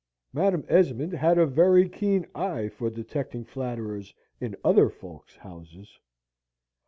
Madam 0.33 0.65
Esmond 0.67 1.13
had 1.13 1.37
a 1.37 1.45
very 1.45 1.87
keen 1.87 2.25
eye 2.33 2.67
for 2.67 2.89
detecting 2.89 3.43
flatterers 3.45 4.15
in 4.39 4.55
other 4.63 4.89
folks' 4.89 5.35
houses. 5.35 5.99